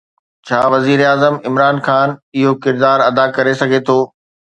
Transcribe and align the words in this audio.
ڇا 0.47 0.59
وزيراعظم 0.73 1.35
عمران 1.49 1.77
خان 1.87 2.09
اهو 2.37 2.51
ڪردار 2.63 2.99
ادا 3.09 3.25
ڪري 3.37 3.53
سگهي 3.61 3.81
ٿو؟ 3.91 3.99